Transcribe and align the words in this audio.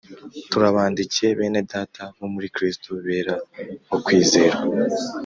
turabandikiye 0.51 1.29
bene 1.39 1.61
Data 1.73 2.03
bo 2.17 2.27
muri 2.33 2.47
Kristo 2.55 2.89
bera 3.05 3.35
bo 3.89 3.97
kwizerwa 4.05 4.63